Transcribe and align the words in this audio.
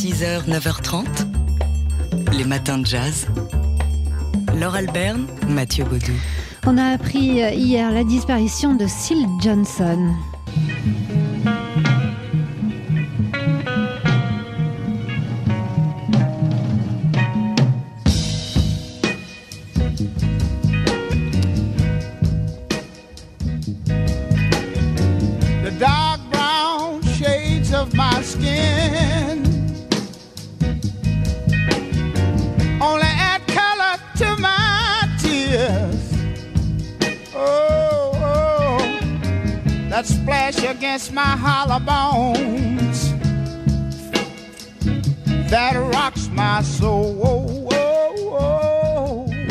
6h, 0.00 0.48
9h30, 0.48 1.04
les 2.32 2.44
matins 2.44 2.78
de 2.78 2.86
jazz. 2.86 3.26
Laure 4.58 4.76
Alberne, 4.76 5.26
Mathieu 5.46 5.84
Baudou. 5.84 6.14
On 6.66 6.78
a 6.78 6.94
appris 6.94 7.42
hier 7.54 7.92
la 7.92 8.02
disparition 8.02 8.74
de 8.74 8.86
Syl 8.86 9.26
Johnson. 9.42 10.14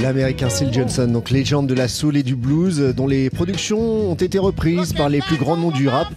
L'américain 0.02 0.50
Syl 0.50 0.74
Johnson, 0.74 1.08
donc 1.08 1.30
légende 1.30 1.68
de 1.68 1.76
la 1.76 1.88
soul 1.88 2.18
et 2.18 2.24
du 2.24 2.36
blues, 2.36 2.80
dont 2.96 3.06
les 3.06 3.30
productions 3.30 3.80
ont 4.10 4.16
été 4.16 4.40
reprises 4.40 4.94
par 4.94 5.10
les 5.10 5.20
plus 5.20 5.38
grands 5.38 5.58
noms 5.58 5.72
du 5.72 5.88
rap. 5.88 6.08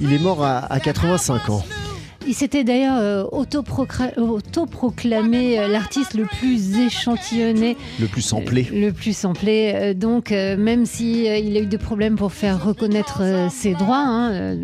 Il 0.00 0.12
est 0.12 0.18
mort 0.20 0.44
à 0.44 0.78
85 0.78 1.50
ans. 1.50 1.64
Il 2.26 2.34
s'était 2.34 2.64
d'ailleurs 2.64 2.98
euh, 2.98 3.24
autoproclamé 4.16 5.58
euh, 5.58 5.68
l'artiste 5.68 6.14
le 6.14 6.24
plus 6.24 6.78
échantillonné, 6.78 7.76
Le 8.00 8.06
plus 8.06 8.22
samplé. 8.22 8.68
euh, 8.72 8.86
le 8.86 8.92
plus 8.92 9.16
samplé. 9.16 9.94
Donc, 9.94 10.30
même 10.30 10.86
si 10.86 11.28
euh, 11.28 11.36
il 11.38 11.56
a 11.56 11.60
eu 11.60 11.66
des 11.66 11.78
problèmes 11.78 12.16
pour 12.16 12.32
faire 12.32 12.62
reconnaître 12.64 13.22
ses 13.50 13.74
droits, 13.74 14.04
hein, 14.06 14.56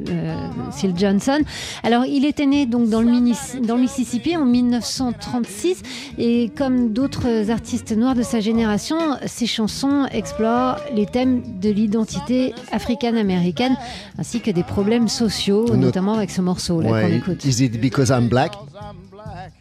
Syl 0.72 0.92
Johnson. 0.96 1.40
Alors, 1.82 2.04
il 2.06 2.24
était 2.24 2.46
né 2.46 2.66
donc 2.66 2.88
dans 2.88 3.00
le, 3.02 3.10
Minis- 3.10 3.60
dans 3.66 3.74
le 3.76 3.82
Mississippi 3.82 4.36
en 4.36 4.44
1936 4.44 5.82
et 6.18 6.50
comme 6.56 6.92
d'autres 6.92 7.50
artistes 7.50 7.92
noirs 7.96 8.14
de 8.14 8.22
sa 8.22 8.40
génération, 8.40 8.96
ses 9.26 9.46
chansons 9.46 10.06
explorent 10.12 10.76
les 10.94 11.06
thèmes 11.06 11.42
de 11.60 11.70
l'identité 11.70 12.54
africaine-américaine 12.72 13.76
ainsi 14.18 14.40
que 14.40 14.50
des 14.50 14.62
problèmes 14.62 15.08
sociaux, 15.08 15.66
Not- 15.68 15.76
notamment 15.76 16.14
avec 16.14 16.30
ce 16.30 16.40
morceau 16.40 16.80
là 16.80 16.90
qu'on 17.02 17.12
écoute. 17.16 17.44
Is 17.48 17.62
it 17.62 17.80
because 17.80 18.10
I'm 18.10 18.28
black? 18.28 18.52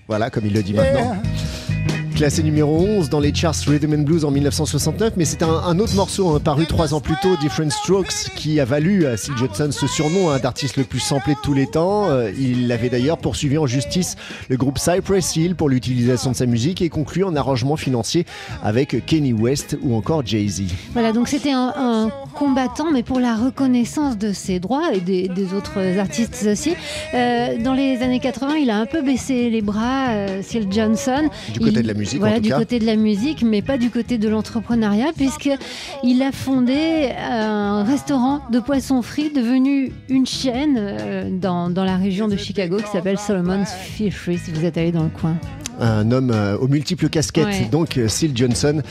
Voilà, 0.10 0.30
comme 0.30 0.46
il 0.46 0.54
le 0.54 0.62
dit 0.62 0.74
maintenant. 0.74 1.16
Classé 2.18 2.42
numéro 2.42 2.80
11 2.80 3.12
dans 3.12 3.20
les 3.20 3.32
charts 3.32 3.54
Rhythm 3.68 3.94
and 3.94 4.02
Blues 4.02 4.26
en 4.26 4.32
1969, 4.32 5.14
mais 5.18 5.24
c'est 5.26 5.44
un, 5.44 5.50
un 5.54 5.78
autre 5.78 5.94
morceau 5.94 6.30
hein, 6.30 6.40
paru 6.44 6.66
trois 6.66 6.96
ans 6.96 7.00
plus 7.00 7.14
tôt, 7.22 7.36
Different 7.40 7.70
Strokes, 7.70 8.32
qui 8.36 8.60
a 8.60 8.66
valu 8.66 9.06
à 9.06 9.18
Syl 9.18 9.36
Johnson 9.38 9.68
ce 9.70 9.86
surnom 9.86 10.32
hein, 10.32 10.40
d'artiste 10.40 10.78
le 10.78 10.84
plus 10.84 11.00
samplé 11.00 11.36
de 11.36 11.40
tous 11.44 11.54
les 11.54 11.68
temps. 11.68 12.10
Euh, 12.10 12.32
il 12.40 12.72
avait 12.72 12.90
d'ailleurs 12.90 13.20
poursuivi 13.20 13.60
en 13.60 13.68
justice 13.68 14.16
le 14.50 14.58
groupe 14.58 14.80
Cypress 14.80 15.36
Hill 15.36 15.54
pour 15.56 15.70
l'utilisation 15.70 16.32
de 16.32 16.36
sa 16.36 16.48
musique 16.48 16.82
et 16.82 16.90
conclu 16.90 17.24
en 17.24 17.36
arrangement 17.36 17.76
financier 17.78 18.26
avec 18.64 19.06
Kenny 19.06 19.34
West 19.34 19.78
ou 19.84 19.96
encore 19.96 20.26
Jay-Z. 20.26 20.64
Voilà, 20.94 21.12
donc 21.14 21.28
c'était 21.28 21.52
un, 21.52 21.72
un 21.78 22.10
combattant, 22.34 22.92
mais 22.92 23.04
pour 23.04 23.20
la 23.20 23.36
reconnaissance 23.36 24.18
de 24.18 24.34
ses 24.34 24.60
droits 24.60 24.92
et 24.92 25.02
des, 25.02 25.28
des 25.28 25.54
autres 25.54 26.00
artistes 26.00 26.48
aussi. 26.52 26.74
Euh, 27.14 27.62
dans 27.64 27.76
les 27.76 28.02
années 28.02 28.20
80, 28.20 28.56
il 28.56 28.72
a 28.72 28.80
un 28.80 28.88
peu 28.88 29.04
baissé 29.04 29.52
les 29.52 29.62
bras, 29.62 30.08
euh, 30.10 30.42
Johnson. 30.72 31.30
Du 31.54 31.60
côté 31.60 31.74
Il- 31.76 31.82
de 31.84 31.88
la 31.88 31.94
musique, 31.94 32.07
voilà, 32.18 32.36
en 32.36 32.38
tout 32.38 32.44
du 32.44 32.50
cas. 32.50 32.58
côté 32.58 32.80
de 32.80 32.86
la 32.86 32.96
musique, 32.96 33.44
mais 33.44 33.62
pas 33.62 33.78
du 33.78 33.90
côté 33.90 34.18
de 34.18 34.30
l'entrepreneuriat, 34.30 35.12
puisque 35.16 35.50
il 36.04 36.22
a 36.22 36.32
fondé 36.32 37.12
un 37.18 37.84
restaurant 37.84 38.42
de 38.52 38.60
poissons 38.60 39.02
frits 39.02 39.32
devenu 39.34 39.92
une 40.10 40.26
chaîne 40.26 40.76
euh, 40.78 41.30
dans, 41.32 41.70
dans 41.70 41.84
la 41.84 41.98
région 41.98 42.28
de 42.28 42.38
Chicago 42.38 42.78
qui 42.78 42.90
s'appelle 42.92 43.18
Solomon's 43.20 43.72
Fishery, 43.74 44.38
si 44.38 44.52
vous 44.52 44.64
êtes 44.66 44.78
allé 44.78 44.92
dans 44.92 45.04
le 45.04 45.10
coin. 45.10 45.36
Un 45.80 46.12
homme 46.12 46.32
euh, 46.32 46.58
aux 46.58 46.68
multiples 46.68 47.08
casquettes, 47.10 47.46
Ouais. 47.46 47.68
donc 47.72 47.98
euh, 47.98 48.08
Syl 48.08 48.32
Johnson, 48.36 48.82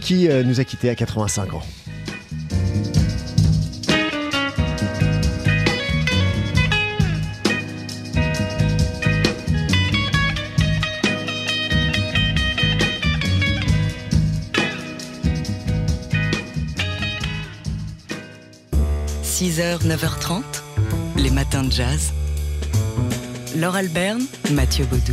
qui 0.00 0.28
euh, 0.28 0.42
nous 0.42 0.58
a 0.60 0.64
quittés 0.64 0.88
à 0.88 0.94
85 0.94 1.54
ans.– 1.54 1.62
6h, 19.44 19.86
9h30, 19.86 20.42
les 21.18 21.28
matins 21.28 21.64
de 21.64 21.70
jazz. 21.70 22.14
Laure 23.54 23.74
Alberne, 23.74 24.22
Mathieu 24.52 24.86
Baudou. 24.86 25.12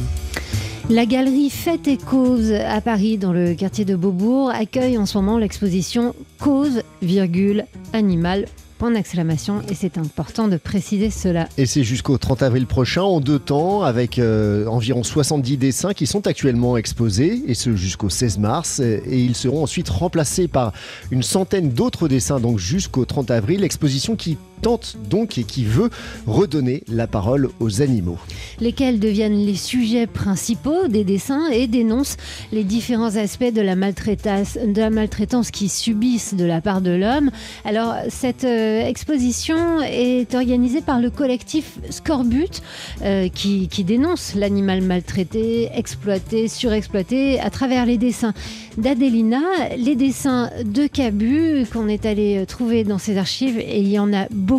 La 0.90 1.06
galerie 1.06 1.50
Fête 1.50 1.90
et 1.90 1.98
Cause 1.98 2.54
à 2.54 2.80
Paris, 2.80 3.18
dans 3.18 3.34
le 3.34 3.56
quartier 3.56 3.84
de 3.84 3.94
Beaubourg, 3.94 4.50
accueille 4.50 4.98
en 4.98 5.06
ce 5.06 5.18
moment 5.18 5.38
l'exposition 5.38 6.16
Cause, 6.40 6.84
virgule, 7.02 7.66
animal, 7.92 8.46
point 8.82 8.90
d'exclamation. 8.90 9.62
Et 9.70 9.76
c'est 9.76 10.00
important 10.00 10.48
de 10.48 10.58
préciser 10.58 11.12
cela. 11.12 11.48
Et 11.56 11.68
c'est 11.68 11.84
jusqu'au 11.84 12.18
30 12.18 12.42
avril 12.42 12.66
prochain, 12.66 13.04
en 13.04 13.20
deux 13.20 13.38
temps, 13.38 13.84
avec 13.84 14.18
euh, 14.18 14.66
environ 14.66 15.04
70 15.04 15.58
dessins 15.58 15.94
qui 15.94 16.08
sont 16.08 16.26
actuellement 16.26 16.78
exposés, 16.78 17.44
et 17.46 17.54
ce 17.54 17.76
jusqu'au 17.76 18.10
16 18.10 18.40
mars. 18.40 18.80
Et 18.80 19.20
ils 19.20 19.36
seront 19.36 19.62
ensuite 19.62 19.88
remplacés 19.88 20.48
par 20.48 20.74
une 21.12 21.22
centaine 21.22 21.70
d'autres 21.70 22.08
dessins, 22.08 22.40
donc 22.40 22.58
jusqu'au 22.58 23.06
30 23.06 23.30
avril. 23.30 23.64
Exposition 23.64 24.16
qui 24.16 24.40
tente 24.62 24.98
donc 25.10 25.38
et 25.38 25.44
qui 25.44 25.66
veut 25.66 25.90
redonner 26.28 26.84
la 26.88 27.08
parole 27.08 27.50
aux 27.60 27.82
animaux. 27.82 28.18
lesquels 28.60 29.00
deviennent 29.00 29.46
les 29.46 29.56
sujets 29.56 30.08
principaux 30.08 30.88
des 30.88 31.04
dessins 31.04 31.50
et 31.50 31.68
dénoncent 31.68 32.18
les 32.52 32.64
différents 32.64 33.16
aspects 33.16 33.54
de 33.54 33.62
la 33.62 33.76
maltraitance, 33.76 34.58
de 34.58 35.52
qu'ils 35.52 35.70
subissent 35.70 36.36
de 36.36 36.46
la 36.46 36.62
part 36.62 36.82
de 36.82 36.92
l'homme. 36.92 37.32
Alors, 37.66 37.96
cette 38.10 38.44
euh, 38.44 38.86
exposition 38.86 39.82
est 39.82 40.36
organisée 40.36 40.82
par 40.82 41.00
le 41.00 41.10
collectif 41.10 41.80
Scorbut, 41.90 42.62
euh, 43.02 43.30
qui, 43.30 43.68
dénonce 43.84 44.36
l'animal 44.36 44.82
maltraité, 44.82 45.70
exploité, 45.74 46.48
surexploité 46.48 47.40
à 47.40 47.50
travers 47.50 47.88
les 47.88 47.98
dessins 47.98 48.34
d'Adelina, 48.78 49.42
les 49.76 49.96
dessins 49.96 50.52
de 50.64 50.86
Cabu 50.86 51.66
qu'on 51.74 51.88
est 51.88 52.06
allé 52.06 52.46
trouver 52.48 52.84
dans 52.84 53.00
ses 53.00 53.18
archives, 53.18 53.58
et 53.58 53.80
il 53.80 53.90
y 53.90 53.98
en 53.98 54.14
a 54.14 54.28
beaucoup 54.30 54.51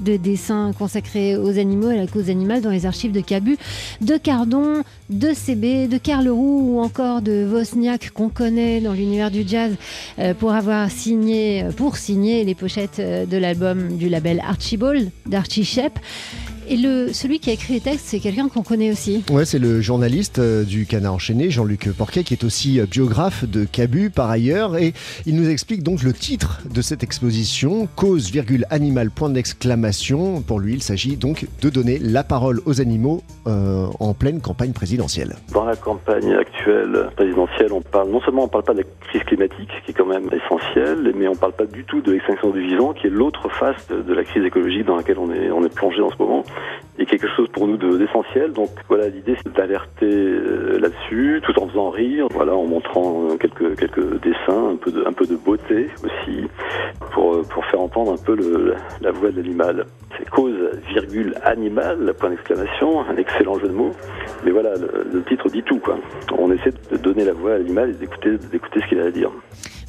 de 0.00 0.16
dessins 0.16 0.72
consacrés 0.76 1.36
aux 1.36 1.56
animaux 1.58 1.90
et 1.92 1.98
à 1.98 2.00
la 2.00 2.06
cause 2.08 2.30
animale 2.30 2.62
dans 2.62 2.70
les 2.70 2.84
archives 2.84 3.12
de 3.12 3.20
Cabu, 3.20 3.56
de 4.00 4.16
Cardon, 4.16 4.82
de 5.08 5.32
CB, 5.32 5.86
de 5.86 5.98
Carleroux 5.98 6.74
ou 6.74 6.80
encore 6.80 7.22
de 7.22 7.46
Wozniak 7.48 8.10
qu'on 8.10 8.28
connaît 8.28 8.80
dans 8.80 8.92
l'univers 8.92 9.30
du 9.30 9.46
jazz 9.46 9.76
euh, 10.18 10.34
pour 10.34 10.52
avoir 10.52 10.90
signé, 10.90 11.64
pour 11.76 11.96
signer 11.96 12.42
les 12.42 12.56
pochettes 12.56 12.98
euh, 12.98 13.24
de 13.24 13.36
l'album 13.36 13.96
du 13.96 14.08
label 14.08 14.42
Archibald 14.44 15.10
d'Archie 15.26 15.64
Shep. 15.64 16.00
Et 16.68 16.76
le, 16.76 17.12
celui 17.12 17.38
qui 17.38 17.50
a 17.50 17.52
écrit 17.52 17.74
les 17.74 17.80
textes, 17.80 18.06
c'est 18.06 18.18
quelqu'un 18.18 18.48
qu'on 18.48 18.62
connaît 18.62 18.90
aussi. 18.90 19.24
Ouais, 19.30 19.44
c'est 19.44 19.60
le 19.60 19.80
journaliste 19.80 20.40
euh, 20.40 20.64
du 20.64 20.84
Canard 20.84 21.14
enchaîné, 21.14 21.48
Jean-Luc 21.48 21.88
Porquet, 21.96 22.24
qui 22.24 22.34
est 22.34 22.42
aussi 22.42 22.80
euh, 22.80 22.86
biographe 22.90 23.44
de 23.44 23.64
Cabu 23.64 24.10
par 24.10 24.30
ailleurs. 24.30 24.76
Et 24.76 24.92
il 25.26 25.36
nous 25.36 25.48
explique 25.48 25.84
donc 25.84 26.02
le 26.02 26.12
titre 26.12 26.62
de 26.68 26.82
cette 26.82 27.04
exposition, 27.04 27.88
Cause, 27.94 28.32
virgule, 28.32 28.64
animal, 28.70 29.10
point 29.10 29.28
d'exclamation. 29.28 30.42
Pour 30.42 30.58
lui, 30.58 30.74
il 30.74 30.82
s'agit 30.82 31.16
donc 31.16 31.46
de 31.62 31.70
donner 31.70 31.98
la 32.00 32.24
parole 32.24 32.60
aux 32.66 32.80
animaux 32.80 33.22
euh, 33.46 33.86
en 34.00 34.12
pleine 34.14 34.40
campagne 34.40 34.72
présidentielle. 34.72 35.36
Dans 35.52 35.64
la 35.64 35.76
campagne 35.76 36.32
actuelle 36.32 37.10
présidentielle, 37.14 37.72
on 37.72 37.80
parle 37.80 38.10
non 38.10 38.20
seulement 38.22 38.44
on 38.44 38.48
parle 38.48 38.64
pas 38.64 38.74
de 38.74 38.80
la 38.80 38.86
crise 39.08 39.22
climatique, 39.22 39.70
qui 39.84 39.92
est 39.92 39.94
quand 39.94 40.06
même 40.06 40.28
essentielle, 40.32 41.12
mais 41.16 41.28
on 41.28 41.36
parle 41.36 41.52
pas 41.52 41.66
du 41.66 41.84
tout 41.84 42.00
de 42.00 42.10
l'extinction 42.10 42.50
du 42.50 42.66
vivant, 42.66 42.92
qui 42.92 43.06
est 43.06 43.10
l'autre 43.10 43.48
face 43.50 43.86
de, 43.88 44.02
de 44.02 44.12
la 44.12 44.24
crise 44.24 44.44
écologique 44.44 44.84
dans 44.84 44.96
laquelle 44.96 45.18
on 45.18 45.32
est, 45.32 45.50
on 45.50 45.64
est 45.64 45.74
plongé 45.74 46.00
en 46.00 46.10
ce 46.10 46.16
moment, 46.18 46.44
et 46.98 47.06
quelque 47.06 47.28
chose 47.28 47.48
pour 47.48 47.66
nous 47.66 47.76
de- 47.76 47.96
d'essentiel. 47.98 48.52
Donc 48.52 48.70
voilà, 48.88 49.08
l'idée 49.08 49.36
c'est 49.42 49.52
d'alerter 49.54 50.06
euh, 50.06 50.78
là-dessus, 50.78 51.40
tout 51.44 51.58
en 51.60 51.68
faisant 51.68 51.90
rire, 51.90 52.26
voilà, 52.32 52.54
en 52.54 52.64
montrant 52.64 53.28
euh, 53.30 53.36
quelques 53.36 53.78
quelques 53.78 54.20
dessins, 54.22 54.70
un 54.72 54.76
peu 54.76 54.90
de 54.90 55.04
un 55.06 55.12
peu 55.12 55.26
de 55.26 55.36
beauté 55.36 55.88
aussi, 56.04 56.44
pour 57.12 57.34
euh, 57.34 57.42
pour 57.42 57.64
faire 57.66 57.80
entendre 57.80 58.12
un 58.12 58.24
peu 58.24 58.36
la 59.00 59.10
voix 59.12 59.30
de 59.30 59.36
l'animal. 59.36 59.86
C'est 60.18 60.28
cause 60.30 60.54
virgule 60.88 61.34
animal, 61.44 62.14
point 62.18 62.30
d'exclamation, 62.30 63.02
un 63.02 63.16
excellent 63.16 63.58
jeu 63.58 63.68
de 63.68 63.74
mots. 63.74 63.92
Mais 64.44 64.50
voilà, 64.50 64.70
le, 64.76 65.22
titre 65.24 65.48
dit 65.50 65.62
tout, 65.62 65.78
quoi. 65.78 65.98
On 66.38 66.50
essaie 66.52 66.72
de 66.90 66.96
donner 66.96 67.24
la 67.24 67.32
voix 67.32 67.52
à 67.54 67.58
l'animal 67.58 67.90
et 67.90 67.92
d'écouter 67.94 68.80
ce 68.80 68.88
qu'il 68.88 69.00
a 69.00 69.04
à 69.04 69.10
dire. 69.10 69.30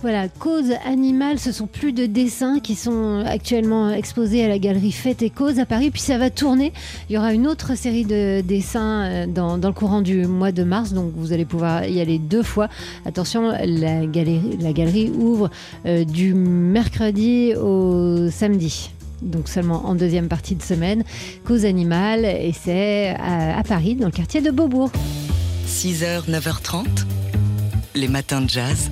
Voilà, 0.04 0.30
cause 0.30 0.74
animale, 0.86 1.40
ce 1.40 1.52
sont 1.52 1.66
plus 1.66 1.92
de 1.92 2.06
dessins 2.06 2.60
qui 2.60 2.76
sont 2.76 3.24
actuellement 3.26 3.90
exposés 3.90 4.46
à 4.46 4.48
la 4.48 4.60
galerie 4.60 4.92
Fête 4.92 5.24
et 5.24 5.32
Cause 5.32 5.58
à 5.58 5.66
Paris. 5.66 5.90
Puis 5.90 6.02
ça 6.02 6.20
va 6.20 6.30
tourner. 6.30 6.72
Il 7.10 7.16
y 7.16 7.18
aura 7.18 7.34
une 7.34 7.48
autre 7.48 7.76
série 7.76 8.06
de 8.06 8.42
dessins 8.42 9.06
euh, 9.06 9.26
dans, 9.26 9.58
le 9.58 9.72
courant 9.72 10.02
du 10.02 10.28
mois 10.28 10.52
de 10.52 10.64
mars, 10.64 10.94
donc 10.94 11.14
vous 11.16 11.34
allez 11.34 11.46
pouvoir 11.46 11.84
y 11.86 12.00
aller 12.00 12.20
deux 12.20 12.44
fois. 12.44 12.70
Attention, 13.08 13.52
la 13.52 14.06
galerie, 14.06 15.12
ouvre 15.18 15.50
euh, 15.88 16.04
du 16.04 16.36
mercredi 16.36 17.56
au 17.56 18.30
samedi 18.30 18.92
donc 19.24 19.50
seulement 19.50 19.88
en 19.88 19.96
deuxième 19.96 20.28
partie 20.28 20.54
de 20.54 20.62
semaine, 20.62 21.04
Cause 21.44 21.66
Animale, 21.66 22.24
et 22.24 22.54
c'est 22.54 23.16
à, 23.18 23.58
à 23.58 23.64
Paris, 23.64 23.96
dans 23.96 24.06
le 24.06 24.12
quartier 24.12 24.42
de 24.42 24.52
Beaubourg. 24.52 24.92
6h, 25.68 26.30
9h30, 26.30 26.86
les 27.96 28.08
matins 28.10 28.42
de 28.42 28.50
jazz. 28.50 28.92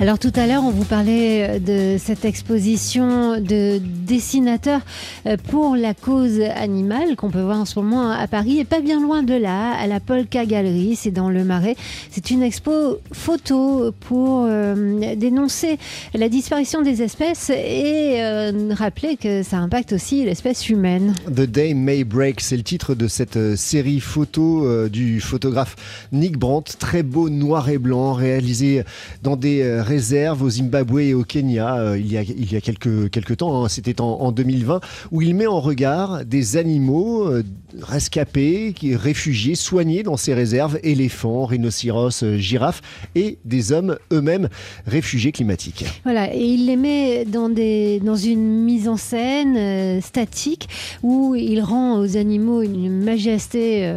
Alors 0.00 0.18
tout 0.18 0.32
à 0.34 0.46
l'heure, 0.46 0.64
on 0.64 0.70
vous 0.70 0.86
parlait 0.86 1.60
de 1.60 1.96
cette 1.98 2.24
exposition 2.24 3.38
de 3.38 3.78
dessinateurs 3.78 4.80
euh, 5.26 5.36
pour 5.50 5.76
la 5.76 5.92
cause 5.92 6.40
animale 6.40 7.16
qu'on 7.16 7.30
peut 7.30 7.42
voir 7.42 7.58
en 7.58 7.66
ce 7.66 7.78
moment 7.78 8.10
à 8.10 8.26
Paris 8.26 8.58
et 8.60 8.64
pas 8.64 8.80
bien 8.80 8.98
loin 8.98 9.22
de 9.22 9.34
là, 9.34 9.72
à 9.72 9.86
la 9.86 10.00
Polka 10.00 10.46
Gallery, 10.46 10.96
c'est 10.96 11.10
dans 11.10 11.28
le 11.28 11.44
Marais. 11.44 11.76
C'est 12.10 12.30
une 12.30 12.42
expo 12.42 12.98
photo 13.12 13.92
pour 14.00 14.46
euh, 14.48 15.14
dénoncer 15.16 15.78
la 16.14 16.30
disparition 16.30 16.80
des 16.80 17.02
espèces 17.02 17.50
et 17.50 18.22
euh, 18.22 18.72
rappeler 18.72 19.18
que 19.18 19.42
ça 19.42 19.58
impacte 19.58 19.92
aussi 19.92 20.24
l'espèce 20.24 20.70
humaine. 20.70 21.12
The 21.26 21.42
Day 21.42 21.74
May 21.74 22.04
Break, 22.04 22.40
c'est 22.40 22.56
le 22.56 22.62
titre 22.62 22.94
de 22.94 23.06
cette 23.06 23.36
euh, 23.36 23.54
série 23.54 24.00
photo 24.00 24.64
euh, 24.64 24.88
du 24.88 25.20
photographe 25.20 25.76
Nick 26.10 26.38
Brandt, 26.38 26.72
très 26.78 27.02
beau 27.02 27.28
noir 27.28 27.68
et 27.68 27.76
blanc, 27.76 28.14
réalisé 28.14 28.82
dans 29.22 29.36
des 29.36 29.60
réserves 29.90 30.44
au 30.44 30.50
Zimbabwe 30.50 31.00
et 31.00 31.14
au 31.14 31.24
Kenya 31.24 31.74
euh, 31.74 31.98
il, 31.98 32.12
y 32.12 32.16
a, 32.16 32.22
il 32.22 32.52
y 32.52 32.54
a 32.54 32.60
quelques, 32.60 33.10
quelques 33.10 33.38
temps, 33.38 33.64
hein, 33.64 33.68
c'était 33.68 34.00
en, 34.00 34.20
en 34.20 34.30
2020, 34.30 34.80
où 35.10 35.20
il 35.20 35.34
met 35.34 35.48
en 35.48 35.58
regard 35.58 36.24
des 36.24 36.56
animaux 36.56 37.26
euh, 37.26 37.42
rescapés, 37.82 38.72
réfugiés, 38.94 39.56
soignés 39.56 40.04
dans 40.04 40.16
ces 40.16 40.32
réserves, 40.32 40.78
éléphants, 40.84 41.44
rhinocéros, 41.44 42.22
euh, 42.22 42.36
girafes, 42.36 42.82
et 43.16 43.38
des 43.44 43.72
hommes 43.72 43.96
eux-mêmes 44.12 44.48
réfugiés 44.86 45.32
climatiques. 45.32 45.84
Voilà, 46.04 46.32
et 46.32 46.40
il 46.40 46.66
les 46.66 46.76
met 46.76 47.24
dans, 47.24 47.48
des, 47.48 47.98
dans 47.98 48.14
une 48.14 48.62
mise 48.62 48.86
en 48.86 48.96
scène 48.96 50.00
statique 50.00 50.68
où 51.02 51.34
il 51.34 51.62
rend 51.62 51.98
aux 51.98 52.16
animaux 52.16 52.62
une 52.62 53.02
majesté 53.02 53.92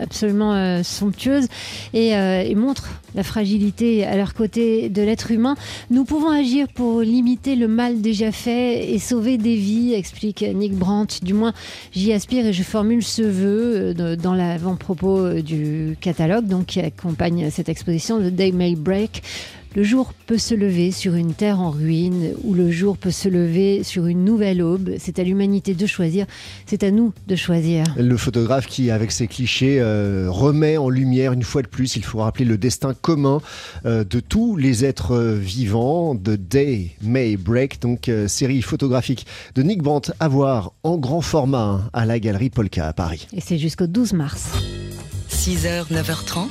absolument 0.00 0.82
somptueuse 0.82 1.48
et 1.92 2.54
montre 2.54 3.01
la 3.14 3.22
fragilité 3.22 4.04
à 4.04 4.16
leur 4.16 4.34
côté 4.34 4.88
de 4.88 5.02
l'être 5.02 5.30
humain. 5.30 5.56
Nous 5.90 6.04
pouvons 6.04 6.30
agir 6.30 6.68
pour 6.68 7.00
limiter 7.00 7.56
le 7.56 7.68
mal 7.68 8.00
déjà 8.00 8.32
fait 8.32 8.92
et 8.92 8.98
sauver 8.98 9.38
des 9.38 9.56
vies, 9.56 9.94
explique 9.94 10.42
Nick 10.42 10.74
Brandt. 10.74 11.20
Du 11.22 11.34
moins, 11.34 11.52
j'y 11.92 12.12
aspire 12.12 12.46
et 12.46 12.52
je 12.52 12.62
formule 12.62 13.02
ce 13.02 13.22
vœu 13.22 13.94
euh, 13.98 14.16
dans 14.16 14.34
l'avant-propos 14.34 15.18
euh, 15.18 15.42
du 15.42 15.96
catalogue 16.00 16.46
donc, 16.46 16.66
qui 16.66 16.80
accompagne 16.80 17.50
cette 17.50 17.68
exposition, 17.68 18.18
The 18.18 18.32
Day 18.32 18.52
May 18.52 18.74
Break. 18.74 19.22
Le 19.74 19.82
jour 19.84 20.12
peut 20.26 20.36
se 20.36 20.54
lever 20.54 20.90
sur 20.90 21.14
une 21.14 21.32
terre 21.32 21.60
en 21.60 21.70
ruine 21.70 22.32
ou 22.44 22.52
le 22.52 22.70
jour 22.70 22.98
peut 22.98 23.10
se 23.10 23.28
lever 23.28 23.82
sur 23.82 24.06
une 24.06 24.22
nouvelle 24.22 24.60
aube. 24.60 24.90
C'est 24.98 25.18
à 25.18 25.24
l'humanité 25.24 25.72
de 25.72 25.86
choisir, 25.86 26.26
c'est 26.66 26.82
à 26.82 26.90
nous 26.90 27.14
de 27.26 27.36
choisir. 27.36 27.84
Le 27.96 28.16
photographe 28.18 28.66
qui, 28.66 28.90
avec 28.90 29.12
ses 29.12 29.26
clichés, 29.26 29.80
euh, 29.80 30.26
remet 30.28 30.76
en 30.76 30.90
lumière 30.90 31.32
une 31.32 31.42
fois 31.42 31.62
de 31.62 31.68
plus, 31.68 31.96
il 31.96 32.04
faut 32.04 32.18
rappeler 32.18 32.44
le 32.44 32.58
destin 32.58 32.92
commun 32.92 33.40
euh, 33.86 34.04
de 34.04 34.20
tous 34.20 34.56
les 34.56 34.84
êtres 34.84 35.14
euh, 35.14 35.34
vivants. 35.36 36.14
The 36.16 36.36
Day 36.36 36.90
May 37.00 37.36
Break, 37.36 37.80
donc 37.80 38.08
euh, 38.08 38.28
série 38.28 38.60
photographique 38.60 39.26
de 39.54 39.62
Nick 39.62 39.82
Brandt 39.82 40.12
à 40.20 40.28
voir 40.28 40.72
en 40.82 40.98
grand 40.98 41.22
format 41.22 41.80
à 41.92 42.04
la 42.04 42.20
galerie 42.20 42.50
Polka 42.50 42.86
à 42.86 42.92
Paris. 42.92 43.26
Et 43.32 43.40
c'est 43.40 43.58
jusqu'au 43.58 43.86
12 43.86 44.12
mars. 44.12 44.50
6h, 45.30 45.90
9h30, 45.90 46.48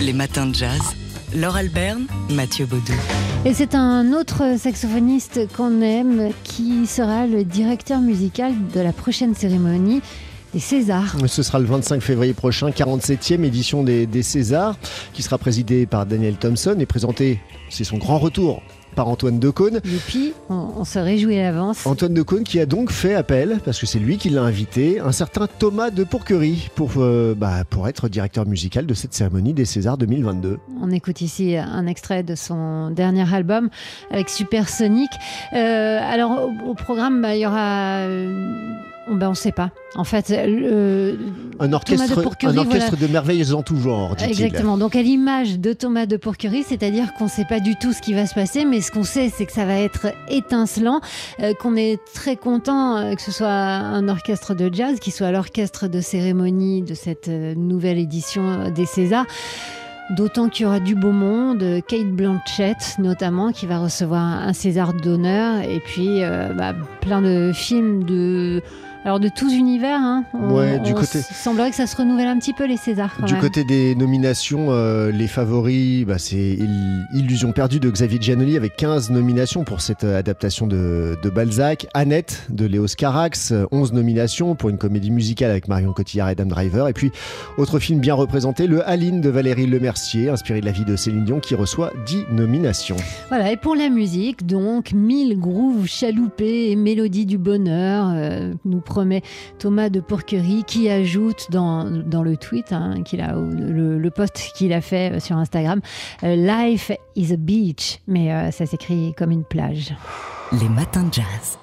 les 0.00 0.12
matins 0.12 0.46
de 0.46 0.54
jazz. 0.54 0.80
Laure 1.34 1.56
Alberne, 1.56 2.06
Mathieu 2.30 2.66
Baudou. 2.66 2.92
Et 3.44 3.54
c'est 3.54 3.74
un 3.74 4.12
autre 4.12 4.58
saxophoniste 4.58 5.52
qu'on 5.56 5.80
aime 5.80 6.32
qui 6.42 6.86
sera 6.86 7.26
le 7.26 7.44
directeur 7.44 8.00
musical 8.00 8.52
de 8.74 8.80
la 8.80 8.92
prochaine 8.92 9.34
cérémonie 9.34 10.02
des 10.52 10.60
Césars. 10.60 11.16
Ce 11.26 11.42
sera 11.42 11.58
le 11.58 11.66
25 11.66 12.00
février 12.00 12.32
prochain, 12.34 12.70
47e 12.70 13.44
édition 13.44 13.82
des, 13.82 14.06
des 14.06 14.22
Césars, 14.22 14.76
qui 15.12 15.22
sera 15.22 15.38
présidée 15.38 15.86
par 15.86 16.06
Daniel 16.06 16.36
Thompson 16.36 16.76
et 16.78 16.86
présentée, 16.86 17.40
c'est 17.68 17.84
son 17.84 17.98
grand 17.98 18.18
retour, 18.18 18.62
par 18.94 19.08
Antoine 19.08 19.38
Decaune. 19.38 19.80
Youpi, 19.84 20.32
on, 20.48 20.68
on 20.78 20.84
se 20.84 20.98
réjouit 20.98 21.38
à 21.38 21.42
l'avance. 21.42 21.86
Antoine 21.86 22.14
Decaune 22.14 22.44
qui 22.44 22.60
a 22.60 22.66
donc 22.66 22.90
fait 22.90 23.14
appel, 23.14 23.60
parce 23.64 23.78
que 23.78 23.86
c'est 23.86 23.98
lui 23.98 24.16
qui 24.18 24.30
l'a 24.30 24.42
invité, 24.42 25.00
un 25.00 25.12
certain 25.12 25.46
Thomas 25.46 25.90
de 25.90 26.04
Pourquerie 26.04 26.70
pour, 26.74 26.92
euh, 26.96 27.34
bah, 27.36 27.64
pour 27.68 27.88
être 27.88 28.08
directeur 28.08 28.46
musical 28.46 28.86
de 28.86 28.94
cette 28.94 29.14
cérémonie 29.14 29.52
des 29.52 29.64
Césars 29.64 29.98
2022. 29.98 30.58
On 30.82 30.90
écoute 30.90 31.20
ici 31.20 31.56
un 31.56 31.86
extrait 31.86 32.22
de 32.22 32.34
son 32.34 32.90
dernier 32.90 33.32
album 33.32 33.70
avec 34.10 34.28
Supersonic. 34.28 35.10
Euh, 35.52 35.98
alors 36.02 36.50
au, 36.64 36.70
au 36.70 36.74
programme, 36.74 37.22
bah, 37.22 37.36
il 37.36 37.42
y 37.42 37.46
aura, 37.46 37.98
euh, 38.00 38.74
ben, 39.16 39.30
on 39.30 39.34
sait 39.34 39.52
pas. 39.52 39.70
En 39.96 40.04
fait, 40.04 40.28
le- 40.30 41.18
Un 41.58 41.72
orchestre, 41.72 42.16
de 42.16 42.22
Pourquerie, 42.22 42.54
un 42.54 42.58
orchestre 42.58 42.96
de 42.96 43.06
merveilles 43.06 43.52
en 43.52 43.62
tout 43.62 43.76
genre. 43.78 44.14
Exactement. 44.22 44.76
Donc 44.78 44.94
à 44.96 45.02
l'image 45.02 45.58
de 45.58 45.72
Thomas 45.72 46.06
de 46.06 46.16
Pourquerie, 46.16 46.62
c'est-à-dire 46.66 47.12
qu'on 47.14 47.24
ne 47.24 47.30
sait 47.30 47.44
pas 47.44 47.60
du 47.60 47.76
tout 47.76 47.92
ce 47.92 48.00
qui 48.00 48.12
va 48.14 48.26
se 48.26 48.34
passer, 48.34 48.64
mais 48.64 48.80
ce 48.80 48.90
qu'on 48.92 49.02
sait, 49.04 49.30
c'est 49.34 49.46
que 49.46 49.52
ça 49.52 49.64
va 49.64 49.74
être 49.76 50.08
étincelant, 50.28 51.00
euh, 51.42 51.54
qu'on 51.54 51.76
est 51.76 51.98
très 52.14 52.36
content 52.36 52.96
euh, 52.96 53.14
que 53.14 53.22
ce 53.22 53.32
soit 53.32 53.48
un 53.48 54.08
orchestre 54.08 54.54
de 54.54 54.72
jazz, 54.72 54.98
qui 55.00 55.10
soit 55.10 55.30
l'orchestre 55.32 55.88
de 55.88 56.00
cérémonie 56.00 56.82
de 56.82 56.94
cette 56.94 57.28
euh, 57.28 57.54
nouvelle 57.56 57.98
édition 57.98 58.42
euh, 58.48 58.70
des 58.70 58.86
Césars. 58.86 59.26
D'autant 60.16 60.48
qu'il 60.48 60.64
y 60.64 60.66
aura 60.66 60.80
du 60.80 60.96
beau 60.96 61.12
monde, 61.12 61.62
euh, 61.62 61.80
Kate 61.86 62.10
Blanchett 62.10 62.96
notamment, 62.98 63.52
qui 63.52 63.66
va 63.66 63.78
recevoir 63.78 64.20
un 64.22 64.52
César 64.52 64.92
d'honneur, 64.92 65.62
et 65.62 65.78
puis 65.78 66.24
euh, 66.24 66.52
bah, 66.52 66.72
plein 67.00 67.22
de 67.22 67.52
films 67.54 68.02
de, 68.02 68.60
alors 69.04 69.20
de 69.20 69.28
tous 69.28 69.52
univers. 69.54 69.98
Hein. 70.00 70.24
On- 70.34 70.56
Ouais, 70.56 70.78
du 70.80 70.92
on 70.92 70.94
côté- 70.94 71.18
s- 71.18 71.28
semblerait 71.32 71.70
que 71.70 71.76
ça 71.76 71.86
se 71.86 71.96
renouvelle 71.96 72.26
un 72.26 72.38
petit 72.38 72.52
peu 72.52 72.66
les 72.66 72.76
Césars. 72.76 73.14
Quand 73.18 73.26
Du 73.26 73.32
même. 73.34 73.42
côté 73.42 73.64
des 73.64 73.94
nominations, 73.94 74.66
euh, 74.70 75.10
les 75.10 75.26
favoris, 75.26 76.04
bah, 76.06 76.18
c'est 76.18 76.36
Il- 76.58 77.06
Illusion 77.14 77.52
perdue 77.52 77.80
de 77.80 77.90
Xavier 77.90 78.18
Giannoli 78.20 78.56
avec 78.56 78.76
15 78.76 79.10
nominations 79.10 79.64
pour 79.64 79.80
cette 79.80 80.04
euh, 80.04 80.18
adaptation 80.18 80.66
de, 80.66 81.16
de 81.22 81.30
Balzac. 81.30 81.86
Annette 81.94 82.46
de 82.50 82.66
Léos 82.66 82.86
Carax, 82.96 83.52
euh, 83.52 83.64
11 83.72 83.92
nominations 83.92 84.54
pour 84.54 84.70
une 84.70 84.78
comédie 84.78 85.10
musicale 85.10 85.50
avec 85.50 85.68
Marion 85.68 85.92
Cotillard 85.92 86.28
et 86.28 86.32
Adam 86.32 86.46
Driver. 86.46 86.88
Et 86.88 86.92
puis, 86.92 87.10
autre 87.58 87.78
film 87.78 88.00
bien 88.00 88.14
représenté, 88.14 88.66
Le 88.66 88.86
Aline 88.88 89.20
de 89.20 89.28
Valérie 89.28 89.66
Lemercier, 89.66 90.28
inspiré 90.28 90.60
de 90.60 90.66
la 90.66 90.72
vie 90.72 90.84
de 90.84 90.96
Céline 90.96 91.24
Dion, 91.24 91.40
qui 91.40 91.54
reçoit 91.54 91.92
10 92.06 92.24
nominations. 92.32 92.96
Voilà, 93.28 93.52
et 93.52 93.56
pour 93.56 93.74
la 93.74 93.88
musique, 93.88 94.46
donc, 94.46 94.92
mille 94.92 95.38
grooves 95.38 95.86
chaloupés 95.86 96.70
et 96.70 96.76
mélodies 96.76 97.26
du 97.26 97.38
bonheur, 97.38 98.10
euh, 98.14 98.52
nous 98.64 98.80
promet 98.90 99.22
Thomas 99.58 99.88
de 99.88 100.00
Pourquerie, 100.00 100.64
qui 100.66 100.90
ajoute 100.90 101.46
dans, 101.50 101.84
le 101.84 102.36
tweet, 102.36 102.72
hein, 102.72 102.94
le, 103.12 103.98
le 103.98 104.10
post 104.10 104.52
qu'il 104.56 104.72
a 104.72 104.80
fait 104.80 105.20
sur 105.20 105.36
Instagram, 105.36 105.80
euh, 106.24 106.34
Life 106.34 106.90
is 107.14 107.32
a 107.32 107.36
beach, 107.36 108.00
mais 108.08 108.32
euh, 108.32 108.50
ça 108.50 108.66
s'écrit 108.66 109.14
comme 109.16 109.30
une 109.30 109.44
plage. 109.44 109.94
Les 110.52 110.68
matins 110.68 111.04
de 111.04 111.14
jazz. 111.14 111.59